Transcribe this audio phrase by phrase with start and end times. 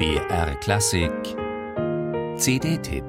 [0.00, 1.12] BR Klassik
[2.38, 3.04] CD-Tipp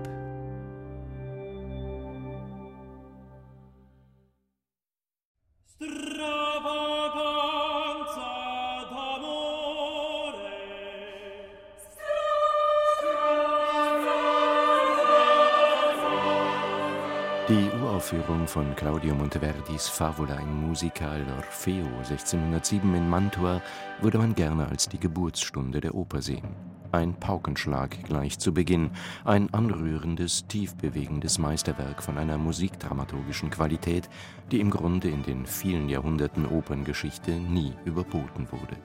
[17.47, 23.61] Die Uraufführung von Claudio Monteverdis Favola in Musica all'Orfeo 1607 in Mantua
[24.01, 26.70] würde man gerne als die Geburtsstunde der Oper sehen.
[26.91, 28.91] Ein Paukenschlag gleich zu Beginn,
[29.23, 34.09] ein anrührendes, tiefbewegendes Meisterwerk von einer musikdramaturgischen Qualität,
[34.51, 38.75] die im Grunde in den vielen Jahrhunderten Operngeschichte nie überboten wurde.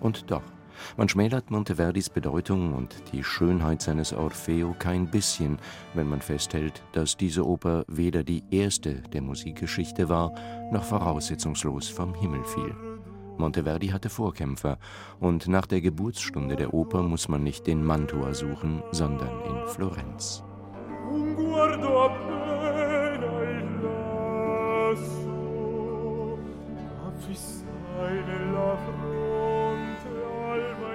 [0.00, 0.42] Und doch,
[0.96, 5.58] man schmälert Monteverdis Bedeutung und die Schönheit seines Orfeo kein bisschen,
[5.94, 10.32] wenn man festhält, dass diese Oper weder die erste der Musikgeschichte war,
[10.72, 12.87] noch voraussetzungslos vom Himmel fiel.
[13.38, 14.78] Monteverdi hatte Vorkämpfer,
[15.20, 20.44] und nach der Geburtsstunde der Oper muss man nicht in Mantua suchen, sondern in Florenz.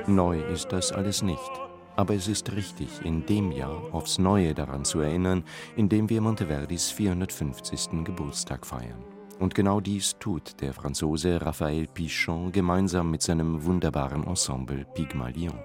[0.07, 1.51] Neu ist das alles nicht.
[1.95, 5.43] Aber es ist richtig, in dem Jahr aufs Neue daran zu erinnern,
[5.75, 8.03] in dem wir Monteverdis 450.
[8.03, 9.12] Geburtstag feiern.
[9.39, 15.59] Und genau dies tut der Franzose Raphael Pichon gemeinsam mit seinem wunderbaren Ensemble Pygmalion.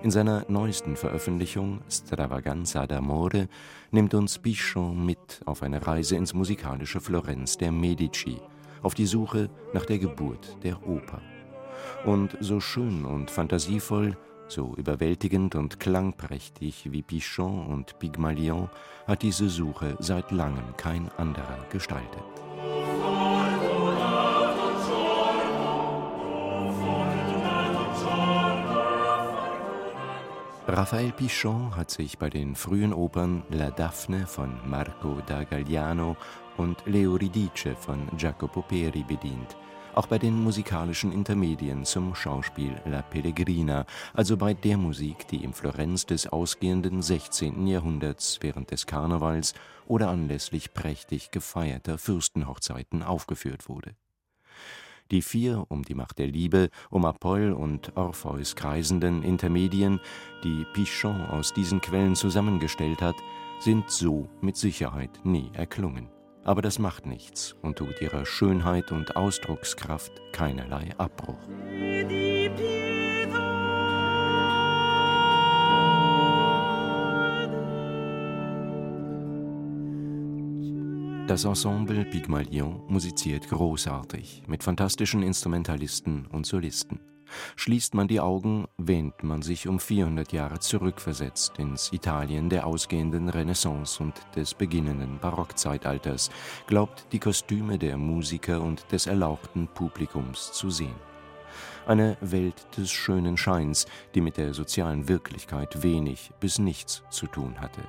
[0.00, 3.48] In seiner neuesten Veröffentlichung Stravaganza d'amore
[3.90, 8.36] nimmt uns Pichon mit auf eine Reise ins musikalische Florenz der Medici,
[8.82, 11.20] auf die Suche nach der Geburt der Oper.
[12.04, 18.70] Und so schön und fantasievoll, so überwältigend und klangprächtig wie Pichon und Pygmalion
[19.06, 22.47] hat diese Suche seit langem kein anderer gestaltet.
[30.78, 36.16] Raphael Pichon hat sich bei den frühen Opern La Daphne von Marco da Galliano
[36.56, 39.56] und L'Euridice von Jacopo Peri bedient–
[39.96, 43.84] auch bei den musikalischen Intermedien zum Schauspiel La Pellegrina,
[44.14, 47.66] also bei der Musik, die im Florenz des ausgehenden 16.
[47.66, 49.54] Jahrhunderts während des Karnevals
[49.88, 53.96] oder anlässlich prächtig gefeierter Fürstenhochzeiten aufgeführt wurde.
[55.10, 60.00] Die vier um die Macht der Liebe, um Apoll und Orpheus kreisenden Intermedien,
[60.44, 63.16] die Pichon aus diesen Quellen zusammengestellt hat,
[63.60, 66.08] sind so mit Sicherheit nie erklungen
[66.48, 71.36] aber das macht nichts und tut ihrer Schönheit und Ausdruckskraft keinerlei Abbruch.
[81.28, 87.00] Das Ensemble Pygmalion musiziert großartig mit fantastischen Instrumentalisten und Solisten.
[87.54, 93.28] Schließt man die Augen, wähnt man sich um 400 Jahre zurückversetzt ins Italien der ausgehenden
[93.28, 96.30] Renaissance und des beginnenden Barockzeitalters,
[96.66, 100.96] glaubt die Kostüme der Musiker und des erlauchten Publikums zu sehen.
[101.86, 103.84] Eine Welt des schönen Scheins,
[104.14, 107.82] die mit der sozialen Wirklichkeit wenig bis nichts zu tun hatte.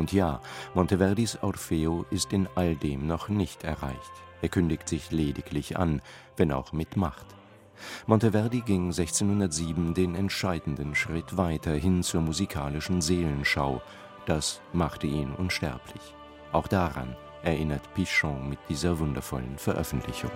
[0.00, 0.40] Und ja,
[0.72, 4.12] Monteverdis Orfeo ist in all dem noch nicht erreicht.
[4.40, 6.00] Er kündigt sich lediglich an,
[6.38, 7.26] wenn auch mit Macht.
[8.06, 13.82] Monteverdi ging 1607 den entscheidenden Schritt weiter hin zur musikalischen Seelenschau.
[14.24, 16.14] Das machte ihn unsterblich.
[16.52, 20.32] Auch daran erinnert Pichon mit dieser wundervollen Veröffentlichung.